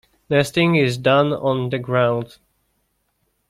Nesting 0.31 0.73
is 0.73 0.97
done 0.97 1.31
on 1.31 1.69
the 1.69 1.77
ground. 1.77 2.39